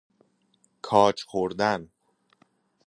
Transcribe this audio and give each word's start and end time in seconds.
کاج 0.81 1.23
خوردن 1.27 1.89